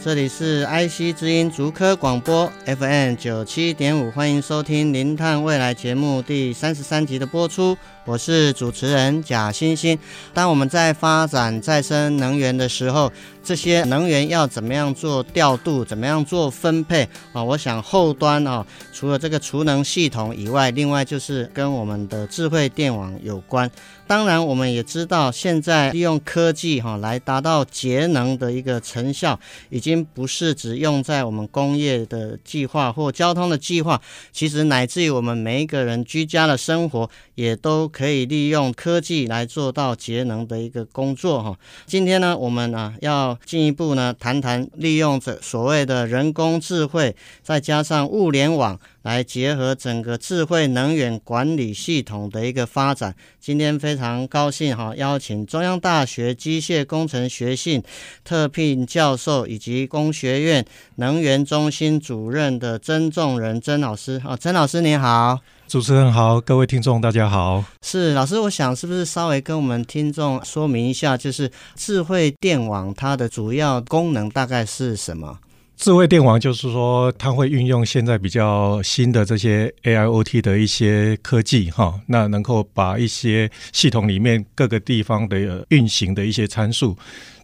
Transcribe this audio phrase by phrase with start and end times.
[0.00, 7.76] 这里是 IC 之音竹科广播 FM 九七点五，欢迎收听《零碳未来》节目第三十三集的播出。
[8.04, 9.98] 我是主持人贾欣欣。
[10.32, 13.12] 当我们在发展再生能源的时候，
[13.48, 17.42] 这些能源要怎么样做调度，怎么样做分配啊？
[17.42, 23.70] 我想后端啊，除了这个储能系统以外，另外就是跟我们的智慧电网有关。
[24.06, 29.38] 当然，我们也知道，现在利用科技哈来达到节能的一个成效，
[29.68, 34.00] 已经不是只用在我们工业的计划或交通的计划，
[34.32, 41.58] 其实乃至于我们每一个人居家的生活，也都可以利用科技来做到节能的一个工作哈。
[41.86, 48.78] 今天呢，我们啊要进一步呢谈谈利用这所谓的人工智慧，再加上物联网。
[49.02, 53.14] 来结合整个智慧能源管理系统的一个发展。
[53.40, 57.82] 今天非常高兴哈，邀请中央大学机械工程学系
[58.22, 60.62] 特聘教授以及工学院
[60.96, 64.20] 能源中心主任的曾仲仁曾老师。
[64.26, 67.62] 哦，曾老师您好，主持人好，各位听众大家好。
[67.82, 75.38] 是老师，我想是不是稍微跟我们听众说明一下，就是智慧电网它的主要功能大概是什么？
[75.76, 86.96] 智慧电网就是说，它会运用现在比较新的这些 AIoT 的一些科技，哈，那能够把一些系统里面各个地方的运行的一些参数，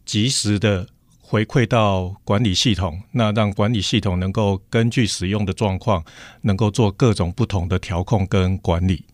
[0.07, 0.87] 及时的
[1.35, 6.05] 回馈到管理系统，那让管理系统能够根据使用的状况，
[6.43, 9.05] 能够做各种不同的调控跟管理。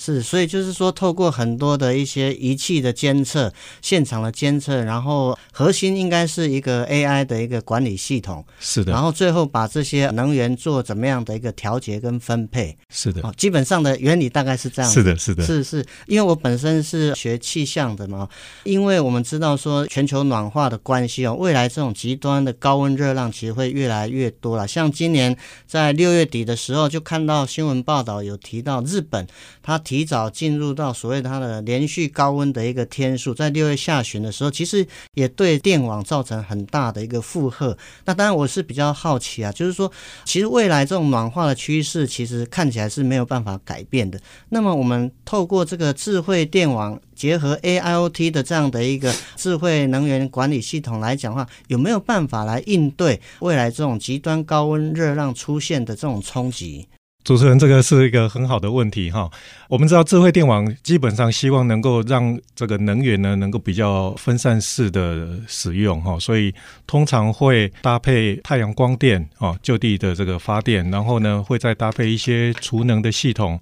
[0.00, 8.46] 是，所以就是说，透过很多的一些仪器的监测、现场的监测，然后核心应该是一个 AI 的一个管理系统。
[8.60, 8.92] 是的。
[8.92, 12.78] 然后最后把这些能源做怎么样的一个调节跟分配。
[12.88, 13.20] 是的。
[13.36, 14.88] 基本上的原理大概是这样。
[14.88, 15.44] 是的，是的。
[15.44, 18.28] 是是，因为我本身是学气象的嘛，
[18.62, 24.68] 因为我们知道说全球暖化的关系哦，未来这种极端的高温热浪其实会越来越多了。
[24.68, 25.36] 像今年
[25.66, 29.26] 在六月底的时候，就看到新闻报道有提到日本，
[29.68, 29.78] 它。
[29.88, 37.74] 提早进入到所谓它的连续高温的一个天数，在六月下旬的时候，其实也对电网造成很大的一个负荷。
[38.04, 39.90] 那当然，我是比较好奇啊，就是说，
[40.26, 44.20] 其实未来这种暖化的趋势，其实看起来是没有办法改变的。
[44.50, 56.86] 那么，我们透过这个智慧电网结合 AIoT 的这样的一个智慧能源管理系统来讲的话，有没有办法来应对未来这种极端高温热浪出现的这种冲击？
[57.28, 59.30] 主持人，这个是一个很好的问题哈。
[59.68, 66.54] 我们知道，智慧电网基本上希望能够让这个能源呢，能够比较分散式的使用哈，所以
[66.86, 73.60] 通常会搭配太阳光电啊，就地的这个发电，然后呢，会再搭配一些储能的系统，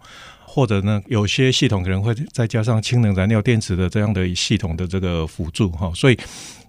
[0.57, 6.17] 或者呢，有些系统可能会再加上氢能燃料电池的这样的系统的这个辅助哈，所以。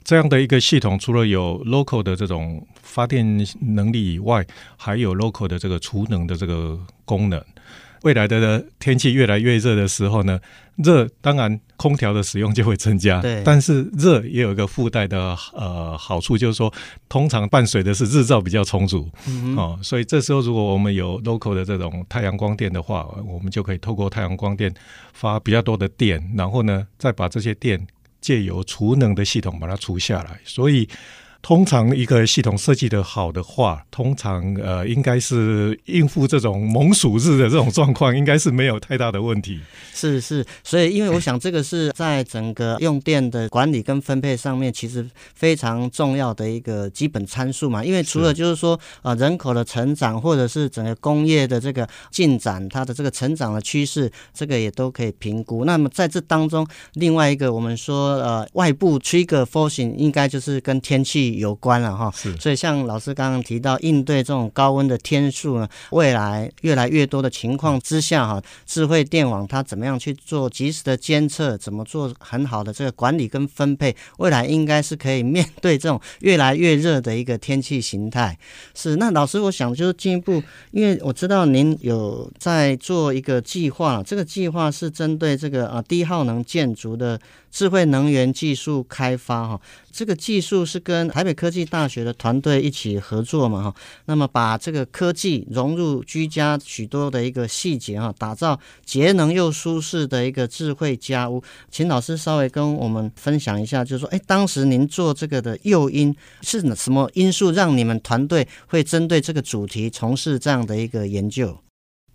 [0.03, 4.45] 这样的一个系统，除了有 local 的这种发电能力以外，
[4.77, 7.43] 还有 local 的这个储能的这个功能。
[8.03, 10.39] 未来的天气越来越热的时候呢，
[10.75, 13.21] 热当然空调的使用就会增加。
[13.21, 13.41] 对。
[13.43, 16.73] 但是热也有一个附带的呃好处，就是说
[17.09, 19.09] 通常伴随的是日照比较充足。
[19.27, 19.55] 嗯。
[19.55, 24.73] 哦，所以这时候如果我们有 local 的这种太阳光电的话，我们就可以透过太阳光电
[25.13, 27.85] 发比较多的电，然后呢再把这些电。
[28.19, 30.89] 借由储能的系统把它储下来，所以。
[31.47, 39.61] 通常一个系统设计的好的话，通常呃应该是应付这种猛暑日的这种状况，应该是没有太大的问题。
[39.93, 47.81] 是是，所以因为我想这个是在整个用电的管理跟分配上面，其实非常重要的一个基本参数嘛。
[47.81, 55.63] 因为除了就是说呃人口的成长，或者是整个工业的这个进展，它的这个成长的趋势，这个也都可以评估。
[55.63, 61.36] 那么在这当中，另外一个我们说呃外部 trigger forcing 应该就是跟天气。
[61.37, 78.37] 有关了哈，所以像老师刚刚提到，应对这种高温的天数呢，未来越来越多的情况之下哈，智慧电网它怎么样去做及时的监测，怎么做很好的这个管理跟分配，未来应该是可以面对这种越来越热的一个天气形态。
[78.73, 80.41] 是，那老师，我想就是进一步，
[80.71, 87.19] 因为我知道您有在做一个计划，这个计划是针对这个啊低耗能建筑的。
[87.49, 89.61] 智慧能源技术开发哈，
[89.91, 93.75] 这个技术是跟台北科技大学的团队一起合作嘛哈，
[94.05, 101.41] 那么把这个科技融入居家许多的一个细节哈，打造节能又舒适的一个智慧家屋。
[101.71, 111.57] 请老师稍微跟我们分享一下，就是说，哎，当时您做这个的诱因是什么因素让你们团队会针对这个主题从事这样的一个研究？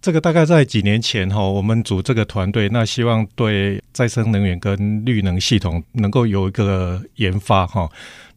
[0.00, 7.88] 这个大概在几年前哈，我们组这个团队，那希望对再生能源跟绿能系统能够有一个研发哈。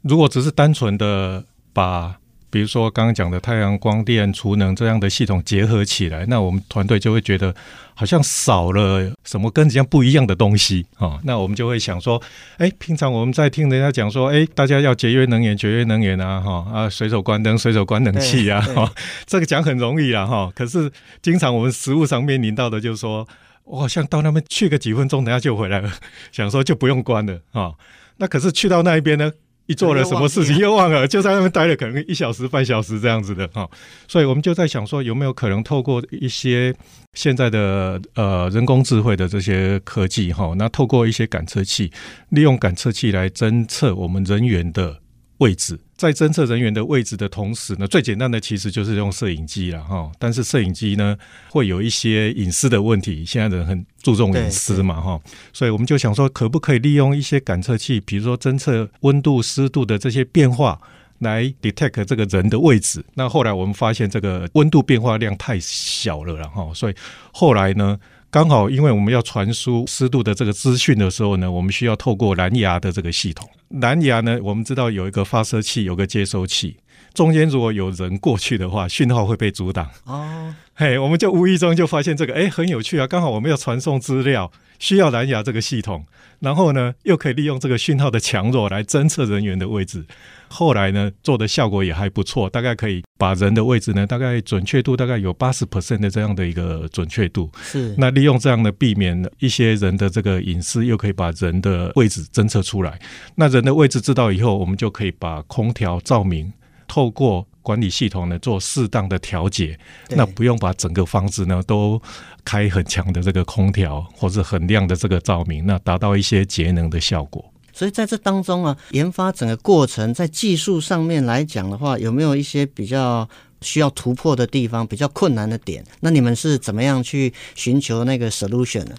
[0.07, 1.43] 如果只是单纯的
[1.73, 2.15] 把
[2.51, 7.53] 比如说刚刚讲的太阳光电储能这样的系统结合起来，那我们团队就会觉得
[7.95, 11.19] 好像少了什么跟人家不一样的东西啊。
[11.25, 12.21] 那我们就会想说，
[12.57, 18.93] 哎，平常我们在听人家讲说，哎，大家要节约能源，节约能源啊，哈啊，随手关灯，随手关冷气啊，哈，
[19.25, 20.51] 这个讲很容易啊，哈。
[20.55, 20.89] 可是
[21.23, 23.27] 经常我们实物上面临到的就是说，
[23.65, 25.91] 我好像到那边去个几分钟，等下就回来了，
[26.31, 27.73] 想说就不用关了啊。
[28.17, 29.29] 那可是去到那一边呢？
[29.67, 33.67] 一做了什么事情又忘了，就在那边待了可能一小时半小时这样子的哈，
[34.07, 36.73] 所以我们就在想说有没有可能透过一些
[37.13, 41.91] 现在的呃人工智慧的这些科技哈，那透过一些感测器，
[42.29, 44.99] 利用感测器来侦测我们人员的
[45.39, 50.09] 位置，在侦测人员的位置的同时呢，最简单的其实就是用摄影机了哈。
[50.17, 51.17] 但是摄影机呢，
[51.49, 55.19] 会有一些隐私的问题，现在人很注重隐私嘛哈。
[55.51, 60.79] 所以我们就想说，可不可以利用一些感测器，比如说侦测温度、湿度的这些变化，
[61.19, 63.03] 来 detect 这个人的位置。
[63.15, 66.73] 那后来我们发现，这个温度变化量太小了然后。
[66.73, 66.95] 所以
[67.33, 67.99] 后来呢，
[68.35, 73.49] 刚好，因为我们要传输湿度的这个资讯的时候呢，我们需要透过蓝牙的这个系统。
[73.79, 76.75] 蓝牙呢，我们知道有一个发射器，有个接收器，
[77.15, 79.89] 中间如果有人过去的话，讯号会被阻挡。
[80.03, 83.07] 哦，嘿，我们就无意中就发现这个，哎，很有趣啊！
[83.07, 86.05] 刚好我们要传送资料，需要蓝牙这个系统，
[86.41, 90.03] 然后呢，又可以利用这个讯号的强弱来侦测人员的位置。
[90.47, 97.49] 后来呢，做的效果也还不错，大概可以把人的位置呢，大概准确度大概有八十 percent 的这样的一个准确度。
[97.63, 102.99] 是，那利用这样的避免一些人的这个隐私，又可以把人的位置侦测出来。
[103.35, 106.53] 那人的位置知道以后，我们就可以把空调照明
[106.95, 109.77] 透过管理系统呢做适当的调节。
[110.11, 112.01] 那不用把整个房子呢都
[112.45, 117.43] 开很强的这个空调，或者很亮的这个照明，那达到一些节能的效果。
[117.73, 123.27] 所以在这当中啊，研发整个过程在技术上面来讲的话，有没有一些比较
[123.59, 125.83] 需要突破的地方，比较困难的点？
[125.99, 128.95] 那你们是怎么样去寻求那个 solution 呢？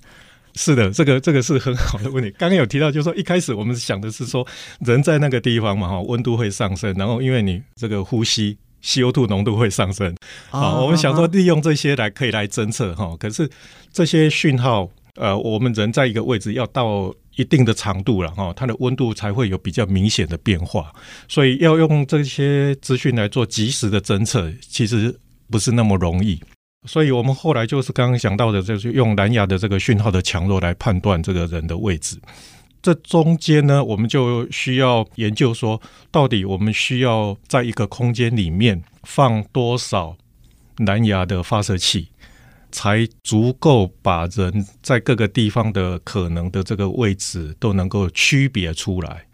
[0.56, 2.30] 是的，这个这个是很好的问题。
[2.38, 4.44] 刚刚有提到，就是说一开始我们想的是说，
[4.80, 10.16] 人在那个地方嘛，哈，温度会上升，然后因为你这个呼吸 CO2 浓度会上升，
[10.50, 13.14] 好，我们想说利用这些来可以来侦测哈。
[13.20, 13.48] 可是
[13.92, 17.14] 这些讯号，呃，我们人在一个位置要到。
[17.36, 20.90] 一定的长度了哈，它的温度才会有比较明显的变化，
[21.28, 25.14] 所以要用这些资讯来做及时的侦测，其实
[25.50, 26.40] 不是那么容易。
[26.84, 32.20] 所以我们后来就是刚刚想到的，就是用蓝牙的这个讯号的强弱来判断这个人的位置。
[32.82, 35.80] 这中间呢，我们就需要研究说，
[36.10, 40.16] 到底我们需要在一个空间里面放多少
[40.78, 42.08] 蓝牙的发射器。
[42.72, 49.24] 才足够把人在各个地方的可能的这个位置都能够区别出来，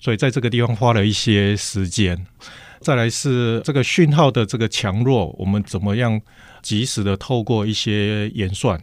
[0.00, 2.26] 所以在这个地方花了一些时间。
[2.80, 6.20] 再来是这个讯号的这个强弱，我们怎么样
[6.62, 8.80] 及时的透过一些演算，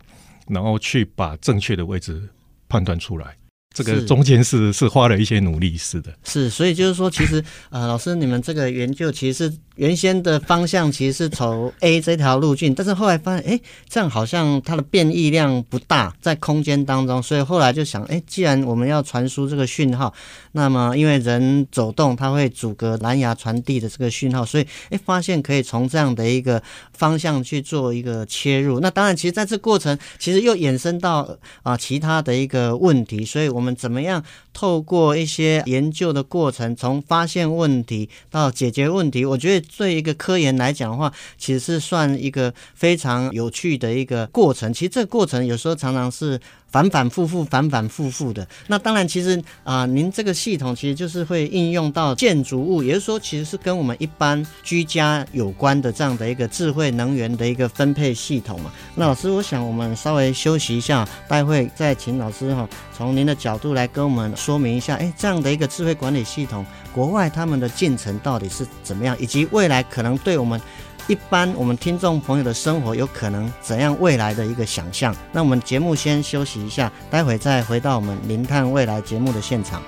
[0.48, 2.30] 然后去把正确的位置
[2.68, 3.36] 判断出来。
[3.74, 20.14] 这个中间是是花了一些努力，是的，是，所以就是说，其实呃，老师你们这个研究其实是原先的方向其实是走 A 这条路径，但是后来发现，哎，这样好像它的变异量不大，在空间当中，所以后来就想，哎，既然我们要传输这个讯号，
[20.52, 26.62] 那么因为人走动，它会阻隔蓝牙传递的这个讯号，所以哎，发现可以从这样的一个
[26.94, 28.80] 方向去做一个切入。
[28.80, 31.28] 那当然，其实在这过程，其实又衍生到
[31.64, 33.46] 啊、其他的一个问题，所以。
[33.56, 39.24] 我们怎么样透过一些研究的过程，从发现问题到解决问题？
[39.24, 44.74] 我觉得对一个科研来讲的话，其实是算一个非常有趣的一个过程。
[44.74, 46.40] 其实这个过程有时候常常是。
[46.72, 48.46] 反反复复，反反复复的。
[48.68, 58.72] 那当然，其实啊、您这个系统其实就是会应用到建筑物，也就是说，其实是跟我们一般居家有关的这样的一个智慧能源的一个分配系统嘛。
[58.96, 70.60] 那老师，我想我们稍微休息一下，待会再请老师哈，从您的角度来跟我们说明一下，哎，这样的一个智慧管理系统，国外他们的进程到底是怎么样，以及未来可能对我们
[71.08, 75.16] 一般我们听众朋友的生活有可能怎样未来的一个想象。
[75.32, 79.84] 那我们节目先休息一下，待会再回到我们《零碳未来》节目的现场。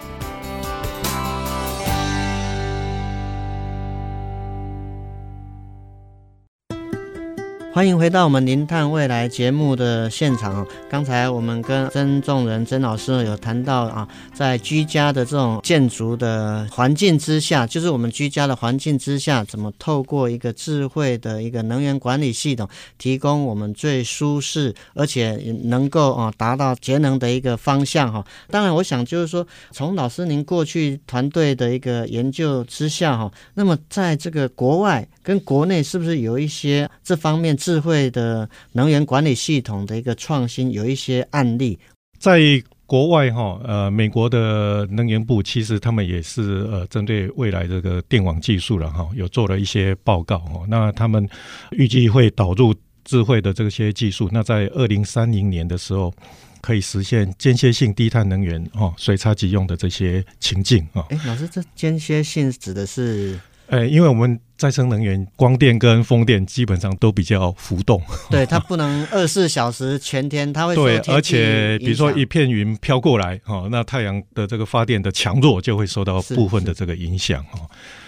[7.77, 10.65] 欢迎回到我们《零碳未来》节目的现场。
[10.89, 22.67] 刚才我们跟曾仲仁曾老师有谈到啊，在居家的这种建筑的环境之下，就是我们居家的环境之下，怎么透过一个智慧的一个能源管理系统，
[22.97, 25.33] 提供我们最舒适而且
[25.65, 28.25] 能够啊达到节能的一个方向哈。
[28.49, 37.55] 当然，我想就是说，从老师您过去团队的一个研究之下哈，那么在这个国外跟国内是不是有一些这方面？
[37.67, 41.77] 智慧的能源管理系统的一个创新，有一些案例，
[42.17, 42.39] 在
[42.85, 50.65] 国外哈，呃，美国的能源部其实他们也是呃，针对未来这个电网技术了哈，有做了一些报告哈。
[50.69, 51.27] 那他们
[51.71, 56.13] 预计会导入智慧的这些技术，那在二零三零年的时候，
[56.61, 61.03] 可以实现间歇性低碳能源哦，随插即用的这些情境啊。
[61.09, 63.37] 哎，老师，这间歇性指的是？
[63.67, 77.59] 呃，因为我们再生能源，光电跟风电基本上都比较浮动，对，它不能二十四小时全天，它会对，而且比如说一片云飘过来，哈，那太阳的这个发电的强弱就会受到部分的这个影响，哈，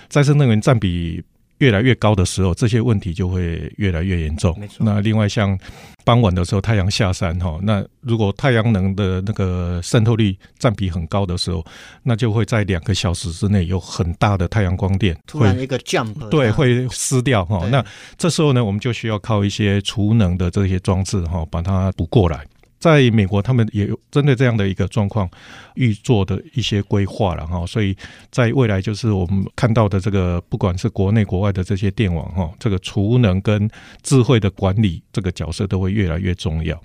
[0.08, 1.24] 再生能源占比。
[1.60, 4.54] 越来越高的时候，这些问题就会越来越严重。
[4.60, 4.78] 没错。
[4.80, 5.58] 那另外像
[6.04, 11.64] 傍晚的时候，太阳下山哈，那如果太阳能的那个渗透率占比很高的时候，
[12.04, 17.68] 那就会在两个小时之内有很大的太阳光电突然一个 jump，对，会撕掉哈。
[17.70, 17.86] 那
[18.18, 22.46] 这时候呢，我们就需要靠一些储能的这些装置哈，把它补过来。
[22.80, 25.30] 在美国，他们也有针对这样的一个状况
[25.76, 27.96] 预做的一些规划了哈，所以
[28.32, 33.70] 在未来就是我们看到的这个，不管是国内国外的这些电网哈，这个储能跟
[34.02, 36.82] 智慧的管理这个角色都会越来越重要。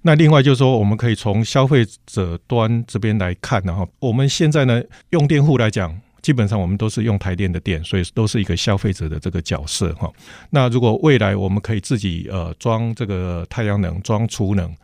[0.00, 10.10] 那另外就是说，我们可以从消费者端这边来看的哈，我们现在呢，用电户来讲，基本上我们都是用台电的电，所以都是一个消费者的这个角色哈。
[10.48, 14.74] 那如果未来我们可以自己呃装这个太阳能，装储能。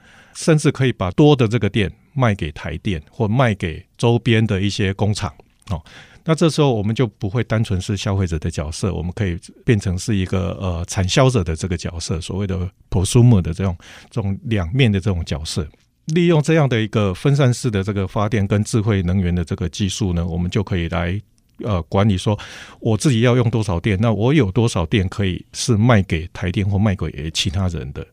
[0.40, 5.30] 甚至可以把多的这个电卖给台电，或卖给周边的一些工厂
[5.68, 5.78] 哦。
[6.24, 12.56] 那这时候我们就不会单纯是消费者的角色，我们可以变成是一个呃产销者的这个角色，所谓的
[12.88, 13.76] prosumer 的这种
[14.10, 15.66] 这种两面的这种角色。
[16.06, 21.20] 利用这样的一个分散式的这个发电跟智慧能源的这个技术呢，我们就可以来
[21.58, 22.38] 呃管理说
[22.80, 28.06] 我自己要用多少电，那我有多少电可以是卖给台电或卖给其他人的。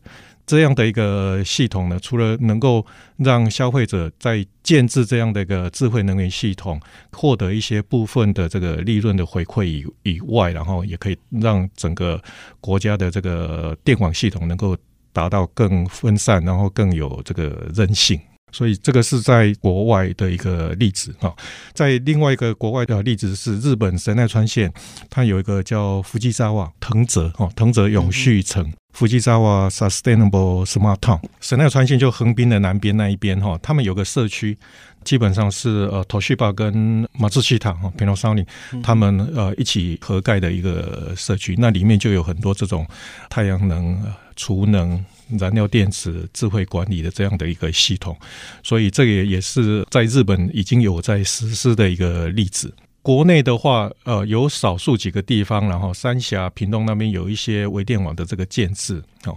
[0.48, 2.84] 这样的一个系统呢，除了能够
[3.18, 6.80] 让消费者在建置这样的一个智慧能源系统
[7.12, 12.18] 获得一些部分的这个利润的回馈以以外，然后也可以让整个
[12.62, 14.74] 国家的这个电网系统能够
[15.12, 18.18] 达到更分散，然后更有这个韧性。
[18.50, 21.36] 所以这个是在国外的一个例子哈，
[21.74, 24.72] 在另外一个国外的例子是日本神奈川县，
[25.10, 31.20] 它有一个叫富吉萨瓦藤泽哈藤泽永续城，富吉萨瓦 Sustainable Smart Town。
[31.40, 34.58] 神奈川县就横滨的南边那一边哈，他们有个社区，
[35.04, 38.44] 基本上是呃 Toshiba 跟马自奇塔哈 Panasonic
[38.82, 42.84] 他们呃一起合盖的一个社区，那里面就有很多这种
[43.30, 44.02] 太阳能、
[44.34, 45.04] 储能。
[45.38, 48.16] 燃料电池智慧管理的这样的一个系统，
[48.62, 52.72] 所以这个也是在日本已经有在实施的一个例子。
[53.08, 59.02] 国内的话，呃，有少数几个地方，然后三峡、屏东那边有一些微电网的这个建置。
[59.24, 59.34] 哦，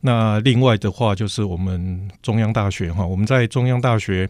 [0.00, 4.26] 那另外的话，就是我们中央大学哈，我们在中央大学。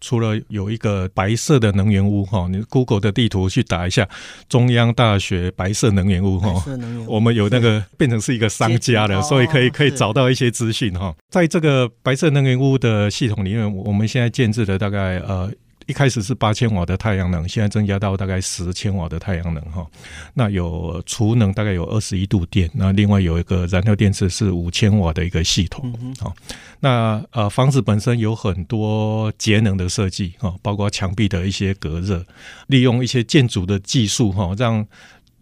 [0.00, 4.06] 除了有一个白色的能源屋哈，你 Google 的地图去打一下
[4.50, 6.62] 中央大学白色能源屋哈，
[7.08, 11.14] 我们有那个 变成是一个商家了，所以可以可以找到一些资讯哈。
[11.30, 15.50] 在这个白色能源屋的系统里面，我们现在建置的大概呃。
[15.86, 19.86] 一开始是八千瓦的太阳能，现在增加到大概十千瓦的太阳能哈。
[20.32, 25.92] 那有储能大概有二十一度电，那另外有一个燃料电池是五千瓦的一个系统。
[26.18, 26.34] 好，
[26.80, 32.24] 那呃房子本身有很多节能的设计哈，包括墙壁的一些隔热，
[32.66, 34.86] 利用一些建筑的技术哈，让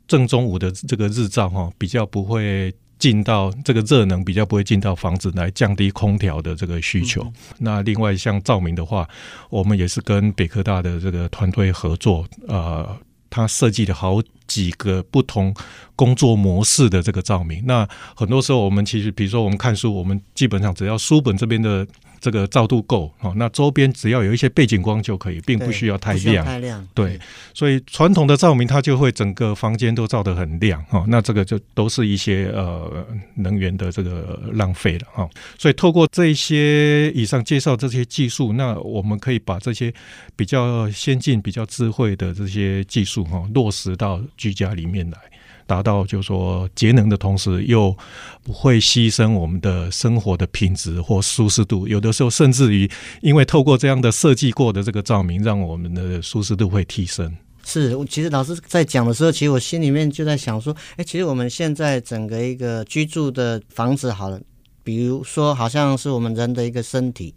[0.07, 2.75] 正中午的这个日照哈比较不会。
[3.02, 7.21] 进到这个热能比较不会进到房子来降低空调的这个需求。
[7.25, 9.09] 嗯、那另外像照明的话，
[9.50, 12.97] 我们也是跟北科大的这个团队合作，呃，
[13.28, 15.52] 他设计了好几个不同
[16.02, 17.62] 工作模式的这个照明。
[17.66, 21.87] 那很多时候我们其实，比如说我们看书，我们基本上只要书本这边的。
[22.23, 26.44] 这个照度够哦，那周边只要有一些背景光就可以，并不需要太亮。
[26.44, 27.18] 太亮，对，
[27.52, 31.04] 所以传统的照明它就会整个房间都照得很亮哈。
[31.09, 33.04] 那这个就都是一些呃
[33.35, 35.28] 能源的这个浪费了哈。
[35.59, 39.92] 所以透过这些以上介绍这些技术，那我们可以把这些
[40.37, 45.18] 比较先进、比较智慧的这些技术哈落实到居家里面来。
[45.73, 47.97] 达到就是说节能的同时，又
[48.43, 51.88] 不会牺牲我们的生活的品质或舒适度。
[51.88, 52.91] 有的时候，甚至于
[53.23, 57.35] 因为透过这样的设计过的这个照明，让我们的舒适度会提升。
[57.64, 64.38] 是，其实老师在讲的时候，其实我心里面就在想说，哎，其实我们现在整个一个居住的房子，好了，
[64.83, 67.35] 比如说好像是我们人的一个身体。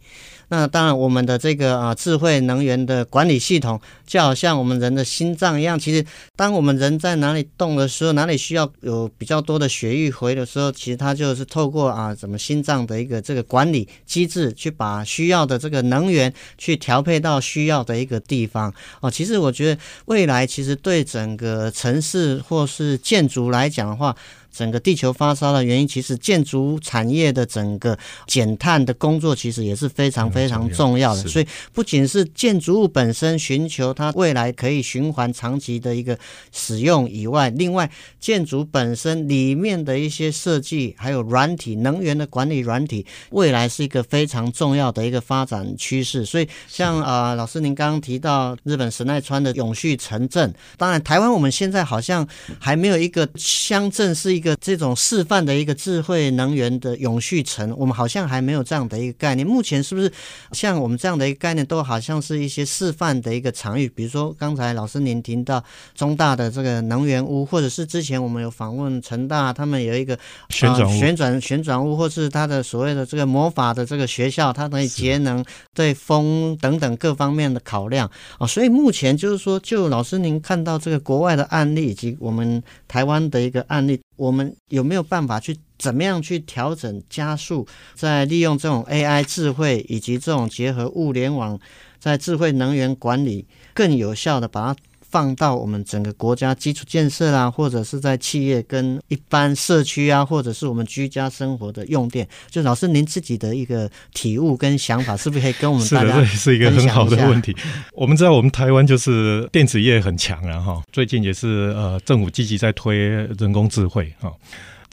[0.50, 5.78] 那当然，我们的这个啊智慧能源的管理系统，就好像我们人的心脏一样。
[5.78, 18.72] 其实，当我们人在哪里动的时候，哪里需要有比较多的血液回的时候，其实它就是透过啊怎么心脏的一个这个管理机制，去把需要的这个能源去调配到需要的一个地方。
[19.02, 24.16] 哦，其实我觉得未来其实对整个城市或是建筑来讲的话，
[24.56, 31.22] 整个地球发烧的原因，其实建筑产业的整个减碳的工作，其实也是非常非常重要的。
[31.28, 36.18] 所以，不仅是建筑物本身寻求它未来可以循环长期的一个
[36.54, 46.24] 使用以外，另外建筑本身里面的一些设计，还有软体能源的管理软体，未来是一个非常重要的一个发展趋势。
[46.24, 52.26] 所以像，啊、呃，老师您刚刚提到日本神奈川的永续城镇，当然台湾我们现在好像
[52.60, 54.56] 还没有一个乡镇是一个。
[54.66, 59.46] 这种示范的一个智慧能源的永续城，我们好像还没有这样的一个概念。
[59.46, 60.12] 目前是不是
[60.54, 63.88] 像我们这样的一个概念，都好像是一些示范的一个场域？
[63.90, 70.18] 比如说刚才老师您提到中大的这个能源屋，或者是之前我们有访问成大，他们有一个
[70.50, 78.48] 旋转、呃、旋转旋转屋，或是他的所谓的这个魔法的这个学校，它可以节能、对风等等各方面的考量啊、哦。
[78.48, 84.00] 所以目前就是说，就老师您看到这个国外的案例以及我们台湾的一个案例。
[84.16, 91.60] 我们有没有办法去怎么样去调整加速，在利用这种 AI 智慧以及这种结合物联网，
[92.00, 94.80] 在智慧能源管理更有效的把它
[95.16, 105.88] 放到我们整个国家基础建设啊，或者是在企业跟一般社区啊，或者是我们居家生活的用电，就老师您自己的一个体悟跟想法，是不是可以跟我们？
[105.88, 107.56] 是的，这是一个很好的问题。
[107.94, 114.30] 我们知道我们台湾就是电子业很强，然后最近也是呃政府积极在推人工智慧哈，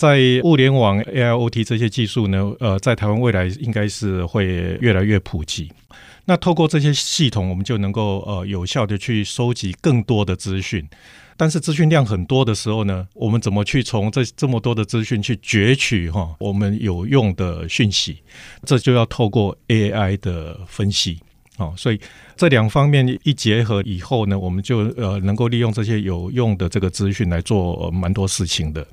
[0.02, 5.70] 在物联网 AIoT 这些技术呢，呃，在台湾未来应该是会越来越普及。
[6.24, 10.84] 那透过这些系统，我们就能够呃有效的去收集更多的资讯。
[11.36, 18.18] 但是资讯量很多的时候呢，我们怎么去从这这么多的资讯去攫取哈我们有用的讯息？
[18.64, 21.20] 这就要透过 AI 的分析
[21.58, 21.72] 哦。
[21.76, 22.00] 所以
[22.36, 28.84] 这两方面一结合以后呢，我们就呃能够利用这些有用的这个资讯来做蛮多事情的。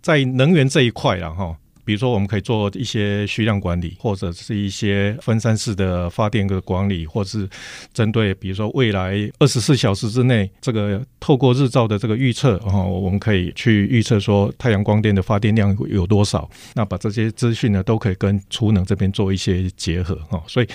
[0.00, 1.56] 在能源这一块啊哈。
[1.84, 7.48] 比如说，我们可以做一些需量管理，或者是一些分散式的发电的管理，或是
[7.94, 16.46] 针对比如说未来二十四小时之内，这个透过日照的这个预测，哈，我们可以去预测说太阳光电的发电量有多少。
[16.74, 20.44] 那把这些资讯呢，都可以跟储能这边做一些结合，哈。
[20.46, 20.68] 所以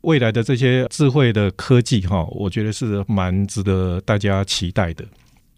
[0.00, 5.04] 未来的这些智慧的科技，哈，我觉得是蛮值得大家期待的。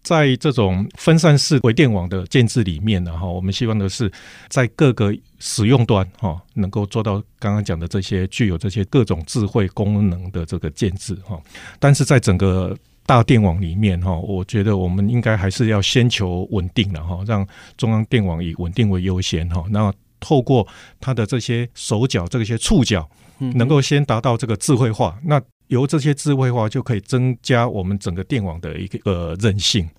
[0.03, 4.11] 在这种分散式微电网的建制里面呢，哈，我们希望的是
[4.49, 11.39] 在各个使用端，哈，能够做到刚刚讲的这些具有这些各种智慧功能的这个建制，哈。
[11.79, 19.63] 但是在整个大电网里面，哈，我觉得我们应该还是要先求稳定的，哈，让中央电网以稳定为优先，哈。
[19.69, 20.67] 那透过
[20.99, 25.39] 它的这些手脚，这些触角，能够先达到这个智慧化，那。
[25.71, 29.89] 由这些智慧化就可以增加我们整个电网的一个呃韧性。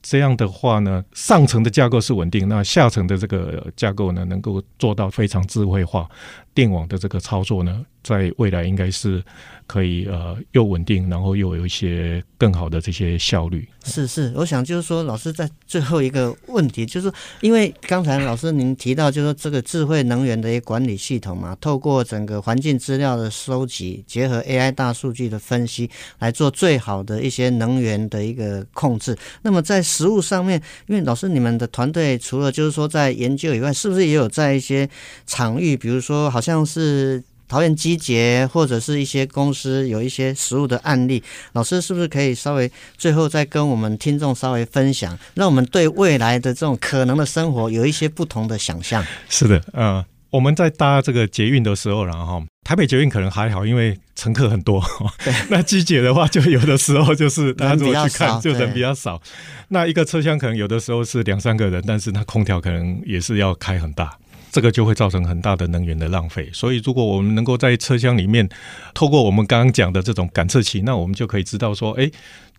[0.00, 6.08] 这样的话呢，上层的架构是稳定，那下层的这个架构呢，能够做到非常智慧化。
[6.54, 7.84] 电网的这个操作呢，
[8.16, 9.22] 在未来应该是。
[9.68, 13.68] 可以呃，又稳定，然后又有一些更好的这些效率。
[13.84, 29.14] 是是，我想就是说，老师在最后一个问题，就是，因为刚才老师您提到，就是说这个智慧能源的一个管理系统嘛，透过整个环境资料的收集，结合 AI 大数据的分析，来做最好的一些能源的一个控制。
[29.42, 34.88] 那么在实物上面，因为老师你们的团队除了就是说在研究以外，是不是也有在一些
[35.26, 37.22] 场域，比如说好像是。
[37.48, 49.04] 桃园机捷或者是一些公司有一些实务的案例，老师是不是可以稍微最后再跟我们听众稍微分享，让我们对未来的这种可能的生活有一些不同的想象？
[49.28, 54.84] 是的，嗯、呃，我们在搭这个捷运的时候，然后台北捷运可能还好，因为乘客很多。
[55.24, 59.20] 对， 那机捷的话，就有的时候就是大家如果去看，就人比较少。
[59.68, 64.18] 那一个车厢可能有的时候是两三个人，但是那空调可能也是要开很大。
[64.50, 68.48] 这个就会造成很大的能源的浪费，所以如果我们能够在车厢里面，
[68.94, 72.10] 透过我们刚刚讲的这种感测器，那我们就可以知道说，哎，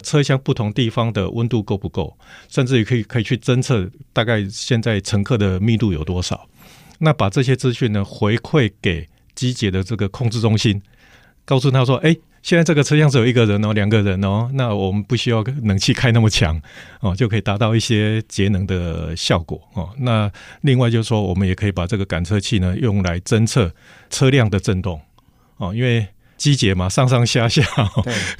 [0.04, 6.48] 车厢不同地方的温度够不够，甚至于可以可以去侦测大概现在乘客的密度有多少，
[7.00, 10.82] 那把这些资讯呢回馈给机捷的这个控制中心，
[11.46, 12.16] 告诉他说，哎。
[12.42, 16.60] 现在这个车厢只有一个人哦，两个人哦，那我们不需要冷气开那么强
[17.02, 19.90] 哦，就可以达到一些节能的效果哦。
[20.00, 23.74] 那另外就是说，我们也可以把这个感测器呢用来侦测
[24.10, 25.00] 车辆的震动
[25.58, 27.64] 哦，因为机捷嘛，上上下下，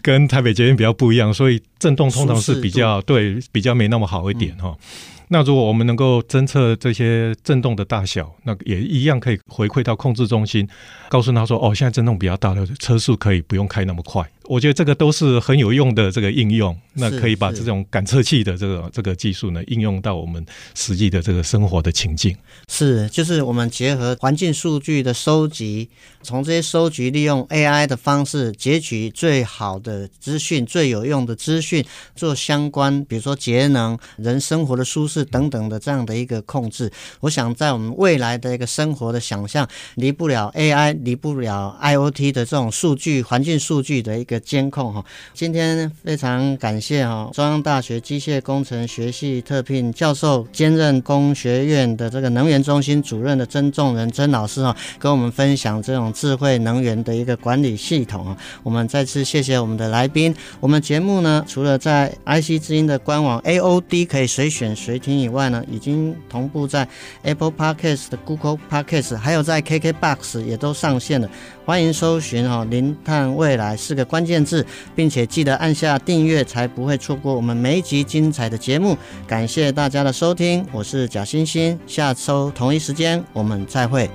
[0.02, 4.70] 跟台北捷运比较不一样，所以震动通常是比较对比较没那么好一点哈。
[4.70, 10.68] 嗯那如果我们能够侦测这些震动的大小，那也一样可以回馈到控制中心，
[11.08, 22.36] 告诉他说：“哦，现在震动比较大了车速可以不用开那么快。”我觉得这个都是很有用的这个应用，那可以把这种感测器的这个这个技术呢应用到我们实际的这个生活的情境。
[22.68, 25.88] 是，就是我们结合环境数据的收集，
[26.24, 31.86] 从这些收集利用 AI 的方式截取最好的资讯、最有用的资讯，
[32.16, 36.92] 做相关，比如说节能、人生活的舒适等等的这样的一个控制。
[37.20, 44.39] 我想在我们未来的一个生活的想象，离不了 AI，离不了 IoT 的这种数据、环境数据的一个。
[44.40, 58.38] 监控哈，今天非常感谢哈中央大学机械工程学系特聘教授，兼任工学院的这个能源中心主任的曾仲仁曾老师哈，跟我们分享这种智慧能源的一个管理系统啊。
[58.64, 60.36] 我们再次谢谢我们的来宾。
[60.60, 66.88] 我们节目呢，除了在 IC 之音的官网 AOD 可以随选随听以外呢，已经同步在
[67.24, 71.30] Apple Podcast、Google Podcast，还有在 KKBox 也都上线了。
[71.66, 78.98] 欢迎搜寻哈“零碳未来”四个关键字，并且记得按下订阅，才不会错过我们每一集精彩的节目。
[79.26, 84.10] 感谢大家的收听，我是贾欣欣，下周同一时间我们再会。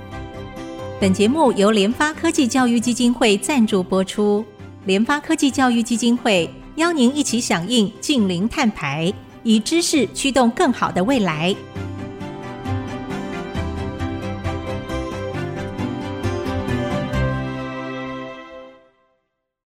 [1.01, 4.45] 本节目由联发科技教育基金会赞助播出，
[4.85, 9.11] 联发科技教育基金会邀您一起响应净零碳排，
[9.43, 11.53] 以知识驱动更好的未来。